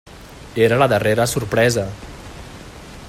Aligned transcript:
Era 0.63 0.79
la 0.83 0.87
darrera 0.95 1.27
sorpresa. 1.35 1.87